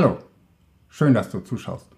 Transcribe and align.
Hallo, 0.00 0.16
schön, 0.88 1.12
dass 1.12 1.28
du 1.28 1.40
zuschaust. 1.40 1.88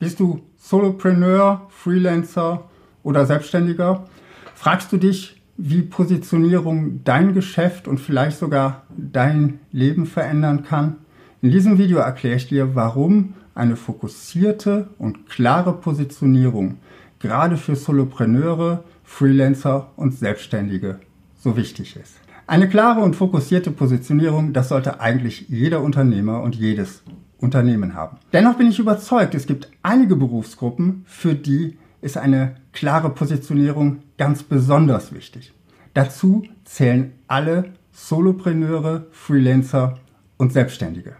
Bist 0.00 0.18
du 0.18 0.40
Solopreneur, 0.56 1.68
Freelancer 1.68 2.68
oder 3.04 3.26
Selbstständiger? 3.26 4.08
Fragst 4.56 4.90
du 4.90 4.96
dich, 4.96 5.40
wie 5.56 5.82
Positionierung 5.82 7.04
dein 7.04 7.32
Geschäft 7.32 7.86
und 7.86 8.00
vielleicht 8.00 8.40
sogar 8.40 8.82
dein 8.96 9.60
Leben 9.70 10.06
verändern 10.06 10.64
kann? 10.64 10.96
In 11.42 11.52
diesem 11.52 11.78
Video 11.78 11.98
erkläre 11.98 12.34
ich 12.34 12.48
dir, 12.48 12.74
warum 12.74 13.34
eine 13.54 13.76
fokussierte 13.76 14.88
und 14.98 15.28
klare 15.28 15.74
Positionierung 15.74 16.78
gerade 17.20 17.56
für 17.56 17.76
Solopreneure, 17.76 18.82
Freelancer 19.04 19.92
und 19.94 20.12
Selbstständige 20.18 20.98
so 21.38 21.56
wichtig 21.56 21.94
ist. 21.94 22.16
Eine 22.46 22.68
klare 22.68 23.00
und 23.00 23.16
fokussierte 23.16 23.70
Positionierung, 23.70 24.52
das 24.52 24.68
sollte 24.68 25.00
eigentlich 25.00 25.46
jeder 25.48 25.80
Unternehmer 25.80 26.42
und 26.42 26.56
jedes 26.56 27.02
Unternehmen 27.38 27.94
haben. 27.94 28.18
Dennoch 28.32 28.56
bin 28.56 28.68
ich 28.68 28.78
überzeugt, 28.78 29.34
es 29.34 29.46
gibt 29.46 29.70
einige 29.82 30.16
Berufsgruppen, 30.16 31.04
für 31.06 31.34
die 31.34 31.76
ist 32.00 32.16
eine 32.16 32.56
klare 32.72 33.10
Positionierung 33.10 34.02
ganz 34.18 34.42
besonders 34.42 35.14
wichtig. 35.14 35.52
Dazu 35.94 36.44
zählen 36.64 37.12
alle 37.28 37.72
Solopreneure, 37.92 39.06
Freelancer 39.10 39.98
und 40.36 40.52
Selbstständige. 40.52 41.16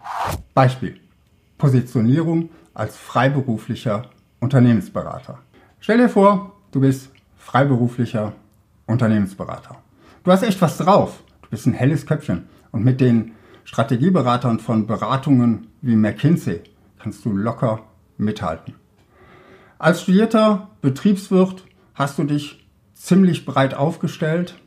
Beispiel. 0.55 0.97
Positionierung 1.57 2.51
als 2.75 2.97
freiberuflicher 2.97 4.11
Unternehmensberater. 4.41 5.39
Stell 5.81 5.99
dir 5.99 6.09
vor, 6.09 6.53
du 6.73 6.81
bist 6.81 7.11
freiberuflicher 7.39 8.33
Unternehmensberater. 8.87 9.77
Du 10.25 10.33
hast 10.33 10.43
echt 10.43 10.61
was 10.61 10.79
drauf. 10.79 11.23
Du 11.43 11.51
bist 11.51 11.67
ein 11.67 11.73
helles 11.73 12.05
Köpfchen. 12.07 12.47
Und 12.73 12.85
mit 12.85 13.01
den 13.01 13.33
Strategieberatern 13.65 14.61
von 14.61 14.87
Beratungen 14.87 15.69
wie 15.81 15.97
McKinsey 15.97 16.61
kannst 16.99 17.25
du 17.25 17.37
locker 17.37 17.81
mithalten. 18.17 18.75
Als 19.79 20.03
studierter 20.03 20.71
Betriebswirt 20.81 21.65
hast 21.95 22.19
du 22.19 22.25
dich 22.25 22.67
ziemlich 22.95 23.45
breit 23.45 23.75
aufgestellt 23.75 24.61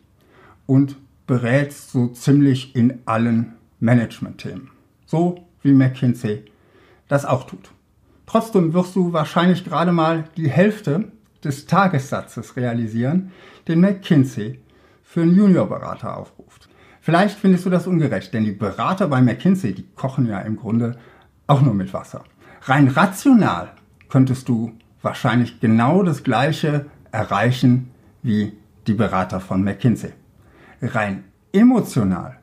und 0.66 0.98
berätst 1.26 1.92
so 1.92 2.08
ziemlich 2.08 2.76
in 2.76 3.00
allen 3.06 3.54
Management-Themen. 3.80 4.70
So 5.06 5.48
wie 5.62 5.72
McKinsey 5.72 6.46
das 7.08 7.26
auch 7.26 7.46
tut. 7.46 7.72
Trotzdem 8.26 8.74
wirst 8.74 8.96
du 8.96 9.14
wahrscheinlich 9.14 9.64
gerade 9.64 9.92
mal 9.92 10.26
die 10.36 10.50
Hälfte 10.50 11.12
des 11.44 11.66
Tagessatzes 11.66 12.56
realisieren, 12.58 13.32
den 13.68 13.80
McKinsey 13.80 14.60
für 15.04 15.22
einen 15.22 15.36
Juniorberater 15.36 16.18
aufruft. 16.18 16.67
Vielleicht 17.08 17.40
findest 17.40 17.66
du 17.66 17.70
das 17.70 17.88
ungerecht, 17.88 18.34
denn 18.34 18.44
die 18.44 18.52
Berater 18.52 19.08
bei 19.08 19.22
McKinsey, 19.22 19.74
die 19.74 19.88
kochen 19.96 20.28
ja 20.28 20.42
im 20.42 20.58
Grunde 20.58 20.98
auch 21.48 21.62
nur 21.62 21.74
mit 21.74 21.94
Wasser. 21.94 22.26
Rein 22.64 22.90
rational 22.90 23.72
könntest 24.10 24.50
du 24.50 24.74
wahrscheinlich 25.02 25.62
genau 25.62 26.04
das 26.04 26.26
Gleiche 26.26 26.88
erreichen 27.14 27.92
wie 28.24 28.58
die 28.88 28.94
Berater 28.94 29.40
von 29.40 29.64
McKinsey. 29.64 30.12
Rein 30.82 31.24
emotional 31.54 32.40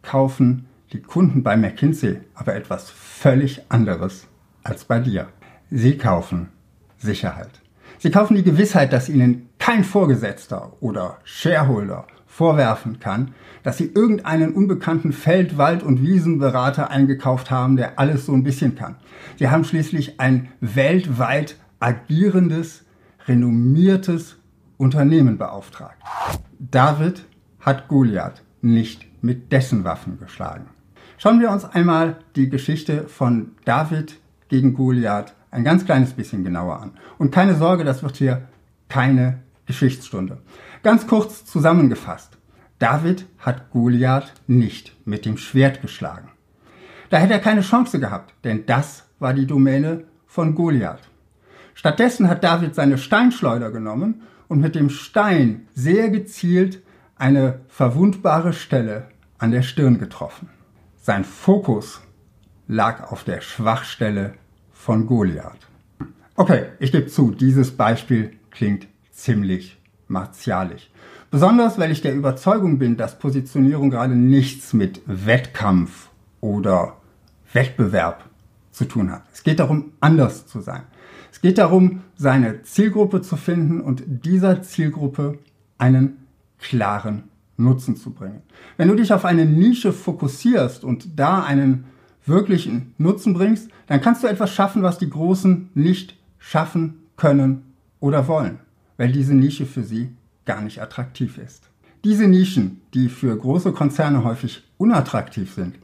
kaufen 0.00 0.64
die 0.94 1.02
Kunden 1.02 1.42
bei 1.42 1.58
McKinsey 1.58 2.20
aber 2.34 2.54
etwas 2.54 2.88
völlig 2.88 3.60
anderes 3.68 4.26
als 4.64 4.86
bei 4.86 5.00
dir. 5.00 5.28
Sie 5.70 5.98
kaufen 5.98 6.48
Sicherheit. 6.96 7.60
Sie 7.98 8.10
kaufen 8.10 8.36
die 8.36 8.42
Gewissheit, 8.42 8.94
dass 8.94 9.10
ihnen 9.10 9.50
kein 9.58 9.84
Vorgesetzter 9.84 10.72
oder 10.80 11.18
Shareholder 11.24 12.06
vorwerfen 12.38 13.00
kann, 13.00 13.32
dass 13.64 13.78
sie 13.78 13.90
irgendeinen 13.92 14.52
unbekannten 14.52 15.12
Feld-, 15.12 15.58
Wald- 15.58 15.82
und 15.82 16.02
Wiesenberater 16.02 16.88
eingekauft 16.88 17.50
haben, 17.50 17.76
der 17.76 17.98
alles 17.98 18.26
so 18.26 18.32
ein 18.32 18.44
bisschen 18.44 18.76
kann. 18.76 18.94
Sie 19.40 19.48
haben 19.48 19.64
schließlich 19.64 20.20
ein 20.20 20.48
weltweit 20.60 21.56
agierendes, 21.80 22.84
renommiertes 23.26 24.36
Unternehmen 24.76 25.36
beauftragt. 25.36 26.00
David 26.60 27.24
hat 27.58 27.88
Goliath 27.88 28.44
nicht 28.62 29.04
mit 29.20 29.50
dessen 29.50 29.82
Waffen 29.82 30.20
geschlagen. 30.20 30.66
Schauen 31.16 31.40
wir 31.40 31.50
uns 31.50 31.64
einmal 31.64 32.18
die 32.36 32.48
Geschichte 32.48 33.08
von 33.08 33.50
David 33.64 34.20
gegen 34.46 34.74
Goliath 34.74 35.34
ein 35.50 35.64
ganz 35.64 35.84
kleines 35.84 36.12
bisschen 36.12 36.44
genauer 36.44 36.80
an. 36.80 36.92
Und 37.18 37.32
keine 37.32 37.56
Sorge, 37.56 37.82
das 37.82 38.04
wird 38.04 38.16
hier 38.16 38.42
keine 38.88 39.40
Geschichtsstunde. 39.66 40.38
Ganz 40.82 41.06
kurz 41.06 41.44
zusammengefasst. 41.44 42.38
David 42.78 43.26
hat 43.38 43.70
Goliath 43.70 44.32
nicht 44.46 44.94
mit 45.04 45.24
dem 45.24 45.36
Schwert 45.36 45.82
geschlagen. 45.82 46.30
Da 47.10 47.18
hätte 47.18 47.32
er 47.32 47.40
keine 47.40 47.62
Chance 47.62 47.98
gehabt, 47.98 48.34
denn 48.44 48.66
das 48.66 49.04
war 49.18 49.34
die 49.34 49.46
Domäne 49.46 50.04
von 50.26 50.54
Goliath. 50.54 51.08
Stattdessen 51.74 52.28
hat 52.28 52.44
David 52.44 52.74
seine 52.74 52.98
Steinschleuder 52.98 53.70
genommen 53.70 54.22
und 54.46 54.60
mit 54.60 54.74
dem 54.74 54.90
Stein 54.90 55.66
sehr 55.74 56.10
gezielt 56.10 56.82
eine 57.16 57.60
verwundbare 57.68 58.52
Stelle 58.52 59.08
an 59.38 59.50
der 59.50 59.62
Stirn 59.62 59.98
getroffen. 59.98 60.48
Sein 61.00 61.24
Fokus 61.24 62.00
lag 62.68 63.10
auf 63.10 63.24
der 63.24 63.40
Schwachstelle 63.40 64.34
von 64.72 65.06
Goliath. 65.06 65.66
Okay, 66.36 66.66
ich 66.78 66.92
gebe 66.92 67.06
zu, 67.06 67.32
dieses 67.32 67.76
Beispiel 67.76 68.32
klingt 68.50 68.86
ziemlich 69.10 69.77
martialisch. 70.08 70.90
Besonders, 71.30 71.78
weil 71.78 71.92
ich 71.92 72.00
der 72.00 72.14
Überzeugung 72.14 72.78
bin, 72.78 72.96
dass 72.96 73.18
Positionierung 73.18 73.90
gerade 73.90 74.16
nichts 74.16 74.72
mit 74.72 75.02
Wettkampf 75.06 76.08
oder 76.40 76.96
Wettbewerb 77.52 78.24
zu 78.72 78.86
tun 78.86 79.10
hat. 79.10 79.22
Es 79.32 79.42
geht 79.42 79.60
darum, 79.60 79.92
anders 80.00 80.46
zu 80.46 80.60
sein. 80.60 80.82
Es 81.30 81.40
geht 81.40 81.58
darum, 81.58 82.02
seine 82.16 82.62
Zielgruppe 82.62 83.20
zu 83.20 83.36
finden 83.36 83.80
und 83.80 84.02
dieser 84.06 84.62
Zielgruppe 84.62 85.38
einen 85.76 86.16
klaren 86.58 87.24
Nutzen 87.56 87.96
zu 87.96 88.10
bringen. 88.10 88.42
Wenn 88.76 88.88
du 88.88 88.94
dich 88.94 89.12
auf 89.12 89.24
eine 89.24 89.44
Nische 89.44 89.92
fokussierst 89.92 90.84
und 90.84 91.18
da 91.18 91.42
einen 91.42 91.84
wirklichen 92.24 92.94
Nutzen 92.98 93.34
bringst, 93.34 93.70
dann 93.86 94.00
kannst 94.00 94.22
du 94.22 94.26
etwas 94.26 94.52
schaffen, 94.52 94.82
was 94.82 94.98
die 94.98 95.10
Großen 95.10 95.70
nicht 95.74 96.16
schaffen 96.38 97.02
können 97.16 97.74
oder 98.00 98.28
wollen, 98.28 98.60
weil 98.98 99.10
diese 99.10 99.34
Nische 99.34 99.64
für 99.64 99.82
sie 99.82 100.10
gar 100.44 100.60
nicht 100.60 100.82
attraktiv 100.82 101.38
ist. 101.38 101.70
Diese 102.04 102.28
Nischen, 102.28 102.82
die 102.92 103.08
für 103.08 103.36
große 103.36 103.72
Konzerne 103.72 104.22
häufig 104.24 104.62
unattraktiv 104.76 105.54
sind, 105.54 105.76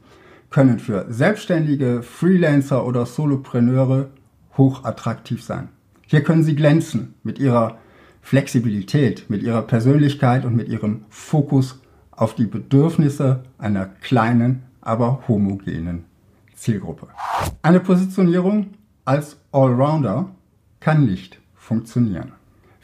können 0.51 0.79
für 0.79 1.07
Selbstständige, 1.09 2.03
Freelancer 2.03 2.85
oder 2.85 3.05
Solopreneure 3.05 4.11
hochattraktiv 4.57 5.43
sein. 5.43 5.69
Hier 6.07 6.23
können 6.23 6.43
sie 6.43 6.55
glänzen 6.55 7.15
mit 7.23 7.39
ihrer 7.39 7.77
Flexibilität, 8.21 9.29
mit 9.29 9.43
ihrer 9.43 9.61
Persönlichkeit 9.63 10.45
und 10.45 10.55
mit 10.55 10.69
ihrem 10.69 11.05
Fokus 11.09 11.81
auf 12.11 12.35
die 12.35 12.45
Bedürfnisse 12.45 13.43
einer 13.57 13.85
kleinen, 13.85 14.63
aber 14.81 15.23
homogenen 15.27 16.05
Zielgruppe. 16.55 17.07
Eine 17.61 17.79
Positionierung 17.79 18.67
als 19.03 19.37
Allrounder 19.51 20.29
kann 20.79 21.05
nicht 21.05 21.39
funktionieren. 21.55 22.31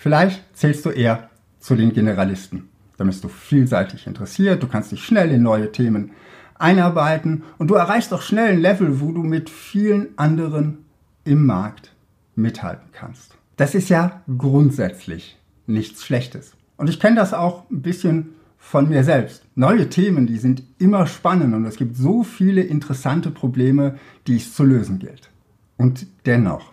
Vielleicht 0.01 0.57
zählst 0.57 0.83
du 0.83 0.89
eher 0.89 1.29
zu 1.59 1.75
den 1.75 1.93
Generalisten. 1.93 2.69
Da 2.97 3.03
bist 3.03 3.23
du 3.23 3.27
vielseitig 3.27 4.07
interessiert, 4.07 4.63
du 4.63 4.67
kannst 4.67 4.91
dich 4.91 5.03
schnell 5.03 5.29
in 5.29 5.43
neue 5.43 5.71
Themen 5.71 6.13
einarbeiten 6.55 7.43
und 7.59 7.67
du 7.67 7.75
erreichst 7.75 8.11
auch 8.11 8.23
schnell 8.23 8.53
ein 8.53 8.61
Level, 8.61 8.99
wo 8.99 9.11
du 9.11 9.21
mit 9.21 9.51
vielen 9.51 10.17
anderen 10.17 10.85
im 11.23 11.45
Markt 11.45 11.93
mithalten 12.33 12.89
kannst. 12.91 13.37
Das 13.57 13.75
ist 13.75 13.89
ja 13.89 14.23
grundsätzlich 14.39 15.37
nichts 15.67 16.03
Schlechtes. 16.03 16.53
Und 16.77 16.89
ich 16.89 16.99
kenne 16.99 17.17
das 17.17 17.35
auch 17.35 17.69
ein 17.69 17.83
bisschen 17.83 18.29
von 18.57 18.89
mir 18.89 19.03
selbst. 19.03 19.45
Neue 19.53 19.87
Themen, 19.87 20.25
die 20.25 20.39
sind 20.39 20.63
immer 20.79 21.05
spannend 21.05 21.53
und 21.53 21.65
es 21.65 21.75
gibt 21.75 21.95
so 21.95 22.23
viele 22.23 22.63
interessante 22.63 23.29
Probleme, 23.29 23.99
die 24.25 24.37
es 24.37 24.55
zu 24.55 24.63
lösen 24.63 24.97
gilt. 24.97 25.29
Und 25.77 26.07
dennoch, 26.25 26.71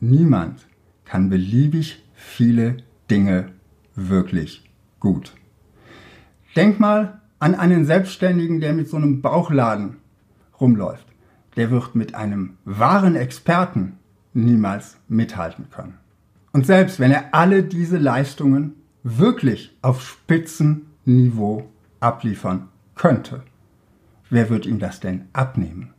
niemand 0.00 0.66
kann 1.04 1.28
beliebig 1.28 2.03
viele 2.14 2.78
Dinge 3.10 3.52
wirklich 3.94 4.70
gut. 5.00 5.34
Denk 6.56 6.80
mal 6.80 7.20
an 7.38 7.54
einen 7.54 7.84
Selbstständigen, 7.84 8.60
der 8.60 8.72
mit 8.72 8.88
so 8.88 8.96
einem 8.96 9.20
Bauchladen 9.20 9.96
rumläuft. 10.60 11.06
Der 11.56 11.70
wird 11.70 11.94
mit 11.94 12.14
einem 12.14 12.56
wahren 12.64 13.16
Experten 13.16 13.98
niemals 14.32 14.96
mithalten 15.08 15.68
können. 15.70 15.98
Und 16.52 16.66
selbst 16.66 17.00
wenn 17.00 17.10
er 17.10 17.34
alle 17.34 17.62
diese 17.62 17.98
Leistungen 17.98 18.74
wirklich 19.02 19.76
auf 19.82 20.02
Spitzenniveau 20.02 21.68
abliefern 22.00 22.68
könnte, 22.94 23.42
wer 24.30 24.50
wird 24.50 24.66
ihm 24.66 24.78
das 24.78 25.00
denn 25.00 25.26
abnehmen? 25.32 25.92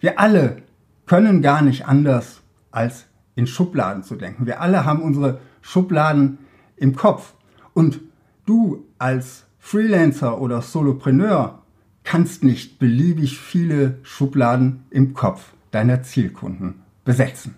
Wir 0.00 0.18
alle 0.18 0.62
können 1.06 1.42
gar 1.42 1.62
nicht 1.62 1.86
anders, 1.86 2.40
als 2.70 3.06
in 3.40 3.46
Schubladen 3.46 4.02
zu 4.02 4.16
denken. 4.16 4.44
Wir 4.44 4.60
alle 4.60 4.84
haben 4.84 5.00
unsere 5.00 5.40
Schubladen 5.62 6.38
im 6.76 6.94
Kopf. 6.94 7.32
Und 7.72 8.00
du 8.44 8.84
als 8.98 9.46
Freelancer 9.58 10.40
oder 10.40 10.60
Solopreneur 10.60 11.62
kannst 12.04 12.44
nicht 12.44 12.78
beliebig 12.78 13.38
viele 13.38 13.96
Schubladen 14.02 14.84
im 14.90 15.14
Kopf 15.14 15.54
deiner 15.70 16.02
Zielkunden 16.02 16.82
besetzen. 17.04 17.54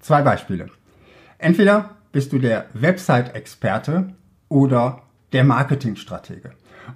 Zwei 0.00 0.22
Beispiele. 0.22 0.70
Entweder 1.36 1.90
bist 2.12 2.32
du 2.32 2.38
der 2.38 2.66
Website-Experte 2.72 4.14
oder 4.48 5.02
der 5.34 5.44
Marketingstratege. 5.44 6.52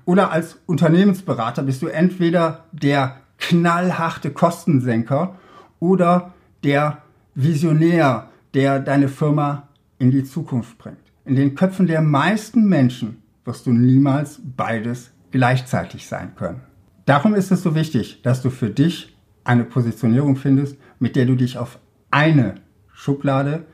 Oder 0.07 0.31
als 0.31 0.59
Unternehmensberater 0.65 1.63
bist 1.63 1.83
du 1.83 1.89
entweder 1.89 2.65
der 2.73 3.17
knallharte 3.39 4.31
Kostensenker 4.31 5.37
oder 5.79 6.33
der 6.65 7.03
Visionär, 7.35 8.30
der 8.55 8.81
deine 8.81 9.09
Firma 9.09 9.69
in 9.99 10.11
die 10.11 10.25
Zukunft 10.25 10.79
bringt. 10.79 10.99
In 11.25 11.37
den 11.37 11.55
Köpfen 11.55 11.87
der 11.87 12.01
meisten 12.01 12.69
Menschen 12.69 13.23
wirst 13.45 13.67
du 13.67 13.73
niemals 13.73 14.41
beides 14.57 15.13
gleichzeitig 15.31 16.07
sein 16.07 16.35
können. 16.35 16.63
Darum 17.07 17.35
ist 17.35 17.51
es 17.51 17.63
so 17.63 17.75
wichtig, 17.75 18.23
dass 18.23 18.43
du 18.43 18.51
für 18.51 18.71
dich 18.71 19.17
eine 19.45 19.65
Positionierung 19.65 20.37
findest, 20.37 20.77
mit 20.99 21.17
der 21.17 21.27
du 21.27 21.35
dich 21.35 21.59
auf 21.59 21.79
eine 22.11 22.57
Schublade 22.93 23.65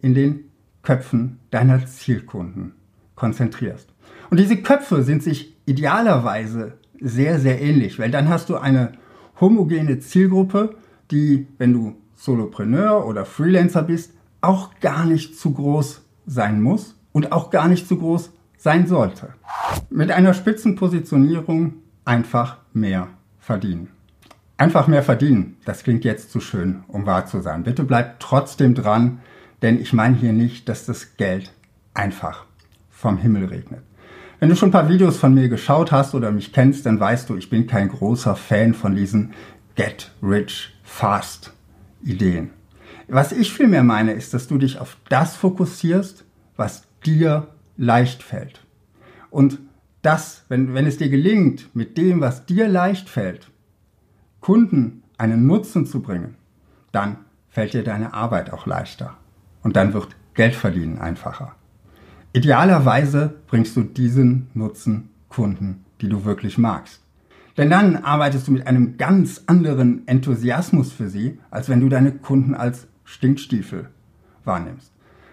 in 0.00 0.14
den 0.14 0.44
Köpfen 0.82 1.38
deiner 1.50 1.86
Zielkunden 1.86 2.72
konzentrierst. 3.14 3.88
Und 4.30 4.40
diese 4.40 4.56
Köpfe 4.56 5.02
sind 5.02 5.22
sich 5.22 5.56
idealerweise 5.66 6.78
sehr, 7.00 7.38
sehr 7.38 7.60
ähnlich, 7.60 7.98
weil 7.98 8.10
dann 8.10 8.28
hast 8.28 8.48
du 8.48 8.56
eine 8.56 8.92
homogene 9.40 9.98
Zielgruppe, 9.98 10.76
die, 11.10 11.46
wenn 11.58 11.72
du 11.72 11.96
Solopreneur 12.14 13.06
oder 13.06 13.24
Freelancer 13.24 13.82
bist, 13.82 14.12
auch 14.40 14.70
gar 14.80 15.04
nicht 15.04 15.38
zu 15.38 15.52
groß 15.52 16.02
sein 16.26 16.60
muss 16.60 16.96
und 17.12 17.32
auch 17.32 17.50
gar 17.50 17.68
nicht 17.68 17.86
zu 17.88 17.98
groß 17.98 18.30
sein 18.56 18.86
sollte. 18.86 19.30
Mit 19.90 20.10
einer 20.10 20.34
Spitzenpositionierung 20.34 21.74
einfach 22.04 22.58
mehr 22.72 23.08
verdienen. 23.38 23.88
Einfach 24.56 24.86
mehr 24.86 25.02
verdienen, 25.02 25.56
das 25.64 25.82
klingt 25.82 26.04
jetzt 26.04 26.30
zu 26.30 26.40
schön, 26.40 26.84
um 26.86 27.06
wahr 27.06 27.24
zu 27.24 27.40
sein. 27.40 27.62
Bitte 27.62 27.82
bleib 27.82 28.20
trotzdem 28.20 28.74
dran, 28.74 29.20
denn 29.62 29.80
ich 29.80 29.92
meine 29.92 30.16
hier 30.16 30.34
nicht, 30.34 30.68
dass 30.68 30.84
das 30.84 31.16
Geld 31.16 31.54
einfach 31.94 32.44
vom 32.90 33.16
Himmel 33.16 33.46
regnet. 33.46 33.80
Wenn 34.38 34.48
du 34.48 34.56
schon 34.56 34.68
ein 34.68 34.72
paar 34.72 34.88
Videos 34.88 35.16
von 35.16 35.34
mir 35.34 35.48
geschaut 35.48 35.92
hast 35.92 36.14
oder 36.14 36.30
mich 36.30 36.52
kennst, 36.52 36.86
dann 36.86 37.00
weißt 37.00 37.28
du, 37.28 37.36
ich 37.36 37.50
bin 37.50 37.66
kein 37.66 37.88
großer 37.88 38.36
Fan 38.36 38.74
von 38.74 38.94
diesen 38.94 39.32
Get 39.74 40.12
Rich 40.22 40.74
Fast 40.82 41.52
Ideen. 42.02 42.50
Was 43.12 43.32
ich 43.32 43.52
vielmehr 43.52 43.82
meine, 43.82 44.12
ist, 44.12 44.34
dass 44.34 44.46
du 44.46 44.56
dich 44.56 44.78
auf 44.78 44.96
das 45.08 45.34
fokussierst, 45.34 46.24
was 46.56 46.84
dir 47.04 47.48
leicht 47.76 48.22
fällt. 48.22 48.64
Und 49.30 49.58
das, 50.02 50.44
wenn, 50.48 50.74
wenn 50.74 50.86
es 50.86 50.96
dir 50.96 51.08
gelingt, 51.08 51.74
mit 51.74 51.98
dem, 51.98 52.20
was 52.20 52.46
dir 52.46 52.68
leicht 52.68 53.08
fällt, 53.08 53.50
Kunden 54.40 55.02
einen 55.18 55.46
Nutzen 55.46 55.86
zu 55.86 56.02
bringen, 56.02 56.36
dann 56.92 57.16
fällt 57.48 57.74
dir 57.74 57.82
deine 57.82 58.14
Arbeit 58.14 58.52
auch 58.52 58.66
leichter. 58.66 59.16
Und 59.64 59.74
dann 59.74 59.92
wird 59.92 60.14
Geld 60.34 60.54
verdienen 60.54 60.98
einfacher. 60.98 61.56
Idealerweise 62.32 63.34
bringst 63.48 63.76
du 63.76 63.82
diesen 63.82 64.50
Nutzen 64.54 65.10
Kunden, 65.28 65.84
die 66.00 66.08
du 66.08 66.24
wirklich 66.24 66.58
magst. 66.58 67.02
Denn 67.56 67.70
dann 67.70 67.96
arbeitest 67.96 68.46
du 68.46 68.52
mit 68.52 68.68
einem 68.68 68.96
ganz 68.96 69.42
anderen 69.46 70.06
Enthusiasmus 70.06 70.92
für 70.92 71.08
sie, 71.08 71.40
als 71.50 71.68
wenn 71.68 71.80
du 71.80 71.88
deine 71.88 72.12
Kunden 72.12 72.54
als 72.54 72.86
Stinkstiefel 73.10 73.88
wahrnimmst. 74.44 74.92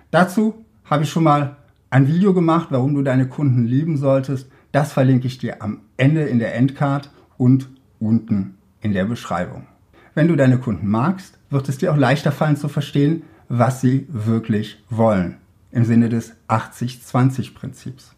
Dazu 0.09 0.65
habe 0.85 1.03
ich 1.03 1.12
schon 1.12 1.24
mal 1.24 1.57
ein 1.91 2.07
Video 2.07 2.33
gemacht, 2.33 2.69
warum 2.71 2.95
du 2.95 3.03
deine 3.03 3.27
Kunden 3.27 3.65
lieben 3.65 3.97
solltest. 3.97 4.50
Das 4.71 4.91
verlinke 4.91 5.27
ich 5.27 5.38
dir 5.38 5.62
am 5.62 5.81
Ende 5.95 6.24
in 6.24 6.39
der 6.39 6.56
Endcard 6.56 7.12
und 7.38 7.69
unten 8.00 8.57
in 8.81 8.94
der 8.94 9.06
Beschreibung. 9.06 9.68
Wenn 10.15 10.27
du 10.27 10.35
deine 10.35 10.57
Kunden 10.57 10.88
magst, 10.88 11.38
wird 11.51 11.69
es 11.69 11.77
dir 11.77 11.94
auch 11.94 11.97
leichter 11.97 12.31
fallen 12.31 12.57
zu 12.57 12.68
verstehen, 12.68 13.24
was 13.47 13.79
sie 13.79 14.07
wirklich 14.09 14.83
wollen. 14.89 15.38
Im 15.71 15.85
Sinne 15.85 16.09
des 16.09 16.33
80-20-Prinzips. 16.47 18.15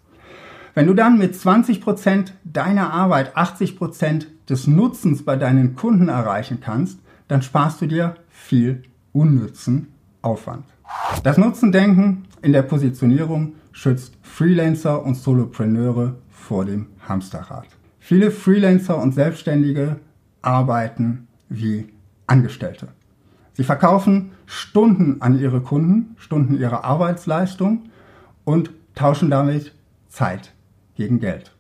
Wenn 0.73 0.87
du 0.87 0.93
dann 0.93 1.17
mit 1.17 1.35
20% 1.35 2.31
deiner 2.45 2.93
Arbeit 2.93 3.35
80% 3.35 4.25
des 4.47 4.67
Nutzens 4.67 5.25
bei 5.25 5.35
deinen 5.35 5.75
Kunden 5.75 6.07
erreichen 6.07 6.59
kannst, 6.61 6.99
dann 7.27 7.41
sparst 7.41 7.81
du 7.81 7.87
dir 7.87 8.15
viel 8.29 8.83
unnützen 9.13 9.87
Aufwand. 10.21 10.65
Das 11.23 11.37
Nutzendenken 11.37 12.25
in 12.41 12.53
der 12.53 12.63
Positionierung 12.63 13.53
schützt 13.71 14.17
Freelancer 14.21 15.03
und 15.03 15.15
Solopreneure 15.15 16.15
vor 16.29 16.65
dem 16.65 16.87
Hamsterrad. 17.07 17.67
Viele 17.99 18.31
Freelancer 18.31 18.97
und 19.01 19.13
Selbstständige 19.13 19.97
arbeiten 20.41 21.27
wie 21.47 21.87
Angestellte. 22.27 22.89
Sie 23.53 23.63
verkaufen 23.63 24.31
Stunden 24.45 25.21
an 25.21 25.39
ihre 25.39 25.61
Kunden, 25.61 26.15
Stunden 26.17 26.57
ihrer 26.57 26.85
Arbeitsleistung 26.85 27.89
und 28.45 28.71
tauschen 28.95 29.29
damit 29.29 29.75
Zeit 30.07 30.53
gegen 30.95 31.19
Geld. 31.19 31.55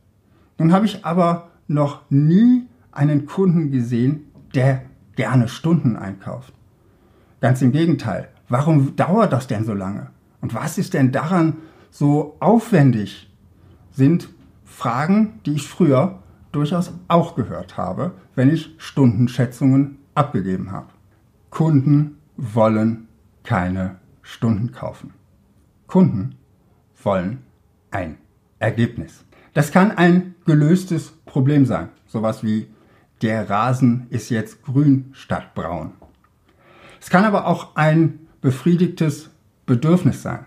Nun 0.57 0.73
habe 0.73 0.85
ich 0.85 1.05
aber 1.05 1.49
noch 1.67 2.01
nie 2.09 2.67
einen 2.91 3.25
Kunden 3.25 3.71
gesehen, 3.71 4.31
der 4.55 4.83
gerne 5.15 5.47
Stunden 5.47 5.95
einkauft. 5.95 6.53
Ganz 7.41 7.61
im 7.61 7.71
Gegenteil. 7.71 8.29
Warum 8.49 8.95
dauert 8.95 9.31
das 9.31 9.47
denn 9.47 9.65
so 9.65 9.73
lange? 9.73 10.07
Und 10.41 10.53
was 10.53 10.77
ist 10.77 10.93
denn 10.93 11.11
daran 11.11 11.57
so 11.91 12.35
aufwendig? 12.39 13.29
Sind 13.91 14.29
Fragen, 14.63 15.39
die 15.45 15.53
ich 15.53 15.67
früher 15.67 16.19
durchaus 16.51 16.93
auch 17.07 17.35
gehört 17.35 17.77
habe, 17.77 18.13
wenn 18.35 18.49
ich 18.49 18.75
Stundenschätzungen 18.77 19.99
abgegeben 20.15 20.71
habe. 20.71 20.87
Kunden 21.49 22.17
wollen 22.37 23.07
keine 23.43 23.97
Stunden 24.21 24.71
kaufen. 24.71 25.13
Kunden 25.87 26.35
wollen 27.03 27.39
ein 27.91 28.17
Ergebnis. 28.59 29.25
Das 29.53 29.71
kann 29.71 29.91
ein 29.91 30.35
gelöstes 30.45 31.11
Problem 31.25 31.65
sein. 31.65 31.89
Sowas 32.05 32.43
wie 32.43 32.67
der 33.21 33.49
Rasen 33.49 34.07
ist 34.09 34.29
jetzt 34.29 34.63
grün 34.63 35.09
statt 35.13 35.53
braun. 35.55 35.93
Es 36.99 37.09
kann 37.09 37.25
aber 37.25 37.47
auch 37.47 37.75
ein 37.75 38.19
befriedigtes 38.41 39.29
Bedürfnis 39.65 40.21
sein. 40.21 40.45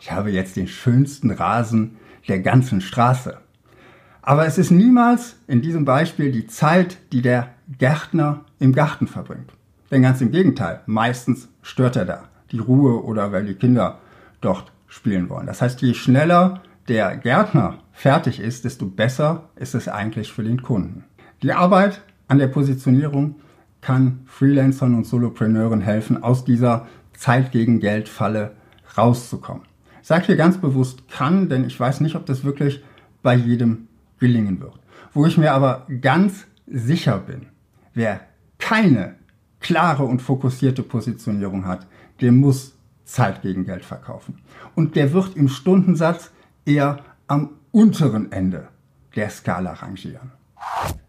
Ich 0.00 0.10
habe 0.10 0.30
jetzt 0.30 0.56
den 0.56 0.68
schönsten 0.68 1.30
Rasen 1.30 1.96
der 2.28 2.40
ganzen 2.40 2.80
Straße. 2.80 3.38
Aber 4.20 4.46
es 4.46 4.58
ist 4.58 4.70
niemals 4.70 5.36
in 5.48 5.62
diesem 5.62 5.84
Beispiel 5.84 6.30
die 6.30 6.46
Zeit, 6.46 6.98
die 7.12 7.22
der 7.22 7.48
Gärtner 7.78 8.44
im 8.58 8.72
Garten 8.72 9.06
verbringt. 9.06 9.52
Denn 9.90 10.02
ganz 10.02 10.20
im 10.20 10.30
Gegenteil, 10.30 10.80
meistens 10.86 11.48
stört 11.60 11.96
er 11.96 12.04
da 12.04 12.28
die 12.52 12.58
Ruhe 12.58 13.02
oder 13.04 13.32
weil 13.32 13.46
die 13.46 13.54
Kinder 13.54 13.98
dort 14.40 14.72
spielen 14.86 15.28
wollen. 15.28 15.46
Das 15.46 15.62
heißt, 15.62 15.82
je 15.82 15.94
schneller 15.94 16.62
der 16.88 17.16
Gärtner 17.16 17.78
fertig 17.92 18.40
ist, 18.40 18.64
desto 18.64 18.86
besser 18.86 19.48
ist 19.56 19.74
es 19.74 19.88
eigentlich 19.88 20.32
für 20.32 20.44
den 20.44 20.62
Kunden. 20.62 21.04
Die 21.42 21.52
Arbeit 21.52 22.02
an 22.28 22.38
der 22.38 22.48
Positionierung 22.48 23.36
kann 23.82 24.20
Freelancern 24.26 24.94
und 24.94 25.04
Solopreneuren 25.04 25.82
helfen, 25.82 26.22
aus 26.22 26.44
dieser 26.44 26.86
Zeit 27.12 27.52
gegen 27.52 27.80
Geld 27.80 28.08
Falle 28.08 28.56
rauszukommen. 28.96 29.64
Ich 30.00 30.08
sage 30.08 30.26
hier 30.26 30.36
ganz 30.36 30.58
bewusst 30.58 31.08
kann, 31.08 31.48
denn 31.48 31.64
ich 31.64 31.78
weiß 31.78 32.00
nicht, 32.00 32.16
ob 32.16 32.24
das 32.24 32.44
wirklich 32.44 32.82
bei 33.22 33.34
jedem 33.34 33.88
gelingen 34.18 34.60
wird. 34.60 34.78
Wo 35.12 35.26
ich 35.26 35.36
mir 35.36 35.52
aber 35.52 35.86
ganz 36.00 36.46
sicher 36.66 37.18
bin, 37.18 37.46
wer 37.92 38.20
keine 38.58 39.16
klare 39.60 40.04
und 40.04 40.22
fokussierte 40.22 40.82
Positionierung 40.82 41.66
hat, 41.66 41.86
der 42.20 42.32
muss 42.32 42.76
Zeit 43.04 43.42
gegen 43.42 43.64
Geld 43.64 43.84
verkaufen. 43.84 44.38
Und 44.74 44.96
der 44.96 45.12
wird 45.12 45.36
im 45.36 45.48
Stundensatz 45.48 46.30
eher 46.64 47.00
am 47.26 47.50
unteren 47.72 48.32
Ende 48.32 48.68
der 49.14 49.30
Skala 49.30 49.72
rangieren. 49.74 50.32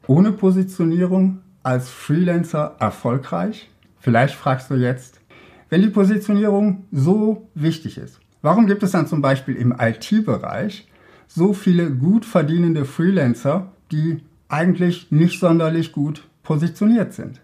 Ohne 0.07 0.31
Positionierung 0.31 1.39
als 1.63 1.89
Freelancer 1.89 2.75
erfolgreich? 2.79 3.69
Vielleicht 3.99 4.35
fragst 4.35 4.69
du 4.69 4.75
jetzt, 4.75 5.21
wenn 5.69 5.81
die 5.81 5.89
Positionierung 5.89 6.85
so 6.91 7.49
wichtig 7.55 7.97
ist, 7.97 8.19
warum 8.41 8.67
gibt 8.67 8.83
es 8.83 8.91
dann 8.91 9.07
zum 9.07 9.21
Beispiel 9.21 9.55
im 9.55 9.73
IT-Bereich 9.79 10.87
so 11.27 11.53
viele 11.53 11.89
gut 11.89 12.25
verdienende 12.25 12.85
Freelancer, 12.85 13.71
die 13.91 14.21
eigentlich 14.49 15.11
nicht 15.11 15.39
sonderlich 15.39 15.91
gut 15.91 16.27
positioniert 16.43 17.13
sind? 17.13 17.41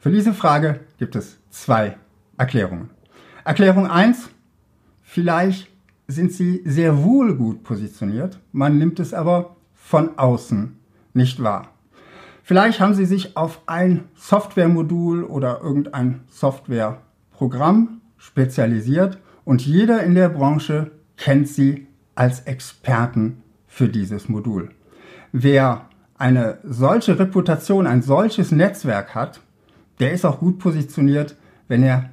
Für 0.00 0.10
diese 0.10 0.34
Frage 0.34 0.80
gibt 0.98 1.14
es 1.14 1.38
zwei 1.50 1.96
Erklärungen. 2.36 2.90
Erklärung 3.44 3.86
1, 3.86 4.30
vielleicht 5.02 5.68
sind 6.08 6.32
sie 6.32 6.62
sehr 6.64 7.04
wohl 7.04 7.36
gut 7.36 7.62
positioniert, 7.62 8.40
man 8.50 8.78
nimmt 8.78 8.98
es 8.98 9.14
aber 9.14 9.56
von 9.74 10.18
außen 10.18 10.76
nicht 11.14 11.42
wahr. 11.42 11.71
Vielleicht 12.52 12.80
haben 12.80 12.92
sie 12.92 13.06
sich 13.06 13.34
auf 13.34 13.62
ein 13.64 14.10
Softwaremodul 14.14 15.24
oder 15.24 15.62
irgendein 15.62 16.20
Softwareprogramm 16.28 18.02
spezialisiert 18.18 19.16
und 19.46 19.64
jeder 19.64 20.02
in 20.02 20.14
der 20.14 20.28
Branche 20.28 20.90
kennt 21.16 21.48
sie 21.48 21.86
als 22.14 22.40
Experten 22.40 23.42
für 23.66 23.88
dieses 23.88 24.28
Modul. 24.28 24.68
Wer 25.32 25.86
eine 26.18 26.58
solche 26.62 27.18
Reputation, 27.18 27.86
ein 27.86 28.02
solches 28.02 28.52
Netzwerk 28.52 29.14
hat, 29.14 29.40
der 29.98 30.12
ist 30.12 30.26
auch 30.26 30.38
gut 30.38 30.58
positioniert, 30.58 31.36
wenn 31.68 31.82
er 31.82 32.10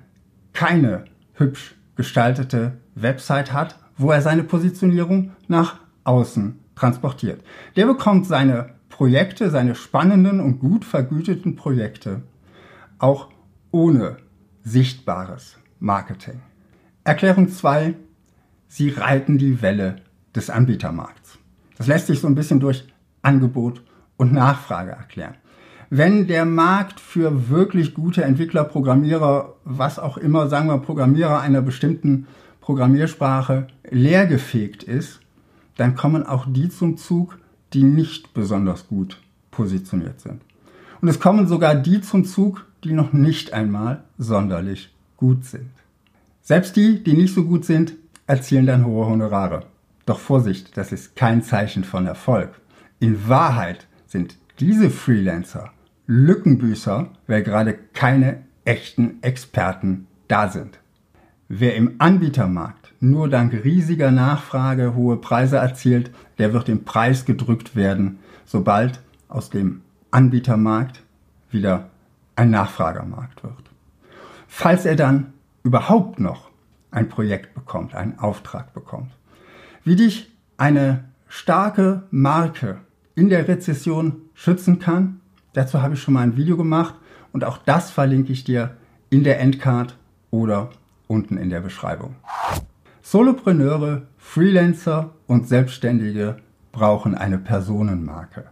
keine 0.53 1.03
hübsch 1.34 1.75
gestaltete 1.98 2.77
Website 2.96 3.51
hat, 3.51 3.77
wo 3.98 4.10
er 4.10 4.22
seine 4.22 4.46
Positionierung 4.46 5.31
nach 5.50 5.81
außen 6.05 6.58
transportiert. 6.75 7.43
Der 7.75 7.88
bekommt 7.88 8.25
seine 8.25 8.78
Projekte, 8.89 9.50
seine 9.50 9.75
spannenden 9.75 10.39
und 10.39 10.60
gut 10.60 10.84
vergüteten 10.84 11.55
Projekte 11.55 12.22
auch 12.98 13.29
ohne 13.72 14.17
sichtbares 14.63 15.58
Marketing. 15.79 16.41
Erklärung 17.03 17.50
2. 17.50 17.96
Sie 18.67 18.89
reiten 18.89 19.38
die 19.38 19.62
Welle 19.62 19.98
des 20.36 20.50
Anbietermarkts. 20.50 21.39
Das 21.77 21.88
lässt 21.88 22.08
sich 22.08 22.19
so 22.19 22.27
ein 22.27 22.36
bisschen 22.36 22.60
durch 22.60 22.86
Angebot 23.22 23.81
und 24.17 24.34
Nachfrage 24.34 24.91
erklären. 24.91 25.36
Wenn 25.89 26.27
der 26.27 26.46
Markt 26.46 27.00
für 27.00 27.50
wirklich 27.50 27.96
gute 27.96 28.24
Entwickler, 28.24 28.63
Programmierer, 28.63 29.55
was 29.63 29.98
auch 29.98 30.17
immer, 30.17 30.48
sagen 30.48 30.67
wir 30.67 30.77
Programmierer 30.77 31.39
einer 31.39 31.62
bestimmten 31.62 32.27
Programmiersprache 32.62 33.67
leergefegt 33.89 34.84
ist, 34.84 35.22
dann 35.77 35.96
kommen 35.96 36.24
auch 36.24 36.46
die 36.48 36.69
zum 36.69 36.98
Zug, 36.98 37.39
die 37.73 37.83
nicht 37.83 38.33
besonders 38.33 38.88
gut 38.88 39.17
positioniert 39.51 40.19
sind. 40.21 40.41
Und 41.01 41.07
es 41.07 41.19
kommen 41.19 41.47
sogar 41.47 41.75
die 41.75 42.01
zum 42.01 42.25
Zug, 42.25 42.65
die 42.83 42.93
noch 42.93 43.13
nicht 43.13 43.53
einmal 43.53 44.03
sonderlich 44.17 44.93
gut 45.17 45.45
sind. 45.45 45.69
Selbst 46.41 46.75
die, 46.75 47.03
die 47.03 47.13
nicht 47.13 47.33
so 47.33 47.45
gut 47.45 47.65
sind, 47.65 47.93
erzielen 48.27 48.65
dann 48.65 48.85
hohe 48.85 49.05
Honorare. 49.05 49.65
Doch 50.05 50.19
Vorsicht, 50.19 50.75
das 50.77 50.91
ist 50.91 51.15
kein 51.15 51.43
Zeichen 51.43 51.83
von 51.83 52.05
Erfolg. 52.05 52.59
In 52.99 53.27
Wahrheit 53.27 53.88
sind 54.07 54.38
diese 54.59 54.89
Freelancer 54.89 55.71
Lückenbüßer, 56.07 57.11
weil 57.27 57.43
gerade 57.43 57.77
keine 57.93 58.41
echten 58.65 59.21
Experten 59.21 60.07
da 60.27 60.49
sind. 60.49 60.79
Wer 61.47 61.75
im 61.75 61.95
Anbietermarkt 61.99 62.78
nur 62.99 63.29
dank 63.29 63.53
riesiger 63.63 64.11
Nachfrage 64.11 64.95
hohe 64.95 65.17
Preise 65.17 65.57
erzielt, 65.57 66.11
der 66.37 66.53
wird 66.53 66.69
im 66.69 66.83
Preis 66.83 67.25
gedrückt 67.25 67.75
werden, 67.75 68.19
sobald 68.45 69.01
aus 69.27 69.49
dem 69.49 69.81
Anbietermarkt 70.11 71.03
wieder 71.51 71.89
ein 72.35 72.51
Nachfragermarkt 72.51 73.43
wird. 73.43 73.53
Falls 74.47 74.85
er 74.85 74.95
dann 74.95 75.33
überhaupt 75.63 76.19
noch 76.19 76.49
ein 76.91 77.09
Projekt 77.09 77.53
bekommt, 77.53 77.95
einen 77.95 78.17
Auftrag 78.19 78.73
bekommt. 78.73 79.11
Wie 79.83 79.95
dich 79.95 80.31
eine 80.57 81.05
starke 81.27 82.03
Marke 82.11 82.77
in 83.15 83.29
der 83.29 83.47
Rezession 83.47 84.23
schützen 84.33 84.79
kann, 84.79 85.21
dazu 85.53 85.81
habe 85.81 85.93
ich 85.93 86.01
schon 86.01 86.15
mal 86.15 86.21
ein 86.21 86.37
Video 86.37 86.57
gemacht 86.57 86.95
und 87.31 87.43
auch 87.43 87.57
das 87.59 87.91
verlinke 87.91 88.31
ich 88.31 88.43
dir 88.43 88.75
in 89.09 89.23
der 89.23 89.39
Endcard 89.39 89.95
oder 90.31 90.69
unten 91.07 91.37
in 91.37 91.49
der 91.49 91.61
Beschreibung. 91.61 92.15
Solopreneure, 93.11 94.03
Freelancer 94.19 95.15
und 95.25 95.47
Selbstständige 95.47 96.37
brauchen 96.71 97.15
eine 97.15 97.39
Personenmarke. 97.39 98.45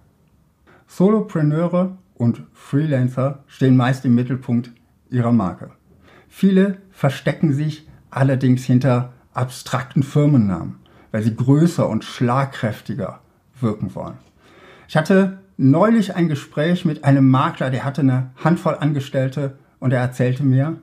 Solopreneure 0.87 1.95
und 2.15 2.41
Freelancer 2.53 3.43
stehen 3.45 3.77
meist 3.77 4.03
im 4.03 4.15
Mittelpunkt 4.15 4.71
ihrer 5.11 5.31
Marke. 5.31 5.69
Viele 6.27 6.79
verstecken 6.89 7.53
sich 7.53 7.87
allerdings 8.09 8.63
hinter 8.63 9.13
abstrakten 9.31 10.01
Firmennamen, 10.01 10.77
weil 11.11 11.21
sie 11.21 11.35
größer 11.35 11.87
und 11.87 12.03
schlagkräftiger 12.03 13.19
wirken 13.61 13.93
wollen. 13.93 14.17
Ich 14.87 14.97
hatte 14.97 15.37
neulich 15.57 16.15
ein 16.15 16.29
Gespräch 16.29 16.83
mit 16.83 17.03
einem 17.03 17.29
Makler, 17.29 17.69
der 17.69 17.85
hatte 17.85 18.01
eine 18.01 18.31
Handvoll 18.43 18.77
Angestellte 18.79 19.59
und 19.79 19.93
er 19.93 20.01
erzählte 20.01 20.43
mir, 20.43 20.77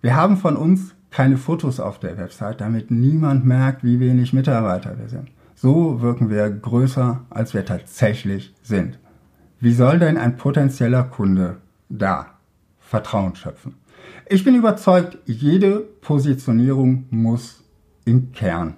wir 0.00 0.16
haben 0.16 0.38
von 0.38 0.56
uns 0.56 0.94
keine 1.12 1.36
Fotos 1.36 1.78
auf 1.78 2.00
der 2.00 2.16
Website, 2.16 2.60
damit 2.60 2.90
niemand 2.90 3.44
merkt, 3.44 3.84
wie 3.84 4.00
wenig 4.00 4.32
Mitarbeiter 4.32 4.98
wir 4.98 5.08
sind. 5.08 5.28
So 5.54 6.00
wirken 6.00 6.30
wir 6.30 6.50
größer, 6.50 7.20
als 7.30 7.54
wir 7.54 7.64
tatsächlich 7.64 8.54
sind. 8.62 8.98
Wie 9.60 9.74
soll 9.74 10.00
denn 10.00 10.16
ein 10.16 10.36
potenzieller 10.36 11.04
Kunde 11.04 11.58
da 11.88 12.38
Vertrauen 12.80 13.36
schöpfen? 13.36 13.74
Ich 14.28 14.42
bin 14.42 14.54
überzeugt, 14.54 15.18
jede 15.26 15.80
Positionierung 15.80 17.04
muss 17.10 17.62
im 18.04 18.32
Kern 18.32 18.74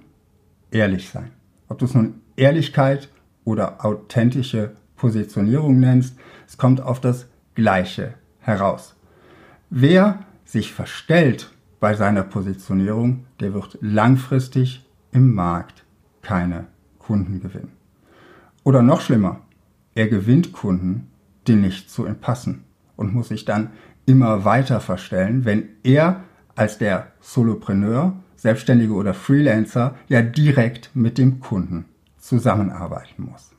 ehrlich 0.70 1.08
sein. 1.08 1.30
Ob 1.68 1.78
du 1.78 1.86
es 1.86 1.94
nun 1.94 2.20
Ehrlichkeit 2.36 3.08
oder 3.44 3.84
authentische 3.84 4.72
Positionierung 4.96 5.78
nennst, 5.78 6.16
es 6.46 6.58
kommt 6.58 6.80
auf 6.80 7.00
das 7.00 7.26
Gleiche 7.54 8.14
heraus. 8.40 8.96
Wer 9.70 10.18
sich 10.44 10.72
verstellt 10.72 11.53
bei 11.84 11.92
seiner 11.92 12.22
Positionierung, 12.22 13.26
der 13.40 13.52
wird 13.52 13.76
langfristig 13.82 14.88
im 15.12 15.34
Markt 15.34 15.84
keine 16.22 16.68
Kunden 16.98 17.42
gewinnen. 17.42 17.72
Oder 18.62 18.80
noch 18.80 19.02
schlimmer, 19.02 19.42
er 19.94 20.08
gewinnt 20.08 20.54
Kunden, 20.54 21.08
die 21.46 21.56
nicht 21.56 21.90
zu 21.90 22.06
ihm 22.06 22.14
passen 22.14 22.64
und 22.96 23.12
muss 23.12 23.28
sich 23.28 23.44
dann 23.44 23.72
immer 24.06 24.46
weiter 24.46 24.80
verstellen, 24.80 25.44
wenn 25.44 25.68
er 25.82 26.24
als 26.56 26.78
der 26.78 27.08
Solopreneur, 27.20 28.14
Selbstständige 28.34 28.94
oder 28.94 29.12
Freelancer 29.12 29.94
ja 30.08 30.22
direkt 30.22 30.88
mit 30.94 31.18
dem 31.18 31.40
Kunden 31.40 31.84
zusammenarbeiten 32.16 33.28
muss. 33.30 33.50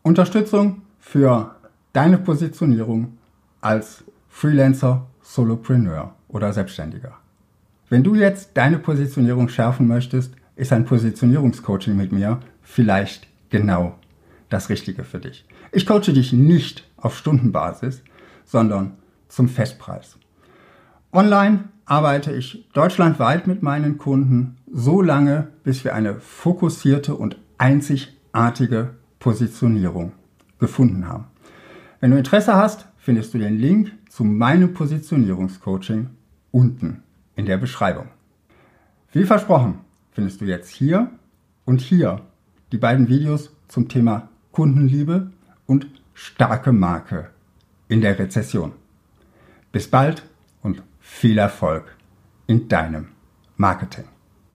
Unterstützung 0.00 0.80
für 0.98 1.56
deine 1.92 2.16
Positionierung 2.16 3.18
als 3.60 4.02
Freelancer, 4.30 5.04
Solopreneur 5.20 6.14
oder 6.28 6.50
Selbstständiger. 6.54 7.18
Wenn 7.94 8.02
du 8.02 8.16
jetzt 8.16 8.56
deine 8.56 8.80
Positionierung 8.80 9.48
schärfen 9.48 9.86
möchtest, 9.86 10.34
ist 10.56 10.72
ein 10.72 10.84
Positionierungscoaching 10.84 11.96
mit 11.96 12.10
mir 12.10 12.40
vielleicht 12.60 13.28
genau 13.50 13.94
das 14.48 14.68
Richtige 14.68 15.04
für 15.04 15.20
dich. 15.20 15.46
Ich 15.70 15.86
coache 15.86 16.12
dich 16.12 16.32
nicht 16.32 16.90
auf 16.96 17.16
Stundenbasis, 17.16 18.02
sondern 18.44 18.94
zum 19.28 19.48
Festpreis. 19.48 20.18
Online 21.12 21.68
arbeite 21.84 22.32
ich 22.32 22.68
deutschlandweit 22.72 23.46
mit 23.46 23.62
meinen 23.62 23.96
Kunden 23.96 24.56
so 24.68 25.00
lange, 25.00 25.46
bis 25.62 25.84
wir 25.84 25.94
eine 25.94 26.16
fokussierte 26.16 27.14
und 27.14 27.38
einzigartige 27.58 28.94
Positionierung 29.20 30.10
gefunden 30.58 31.06
haben. 31.06 31.26
Wenn 32.00 32.10
du 32.10 32.16
Interesse 32.16 32.56
hast, 32.56 32.88
findest 32.96 33.34
du 33.34 33.38
den 33.38 33.56
Link 33.56 33.92
zu 34.08 34.24
meinem 34.24 34.74
Positionierungscoaching 34.74 36.10
unten 36.50 37.03
in 37.36 37.46
der 37.46 37.58
Beschreibung. 37.58 38.08
Wie 39.12 39.24
versprochen, 39.24 39.80
findest 40.12 40.40
du 40.40 40.44
jetzt 40.44 40.70
hier 40.70 41.10
und 41.64 41.80
hier 41.80 42.20
die 42.72 42.78
beiden 42.78 43.08
Videos 43.08 43.50
zum 43.68 43.88
Thema 43.88 44.28
Kundenliebe 44.52 45.30
und 45.66 45.86
starke 46.14 46.72
Marke 46.72 47.30
in 47.88 48.00
der 48.00 48.18
Rezession. 48.18 48.72
Bis 49.72 49.88
bald 49.88 50.24
und 50.62 50.82
viel 51.00 51.38
Erfolg 51.38 51.96
in 52.46 52.68
deinem 52.68 53.08
Marketing. 53.56 54.04